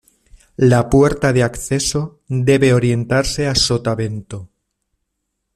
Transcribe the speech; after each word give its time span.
La 0.57 0.89
puerta 0.89 1.31
de 1.31 1.43
acceso 1.43 2.21
debe 2.27 2.73
orientarse 2.73 3.45
a 3.45 3.53
sotavento. 3.53 4.49